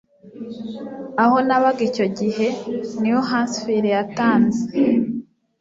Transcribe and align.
Aho 1.23 1.35
nabaga 1.47 1.81
icyo 1.89 2.05
gihe, 2.17 2.47
New 3.01 3.21
Hampshire 3.29 3.89
yatanze 3.95 4.61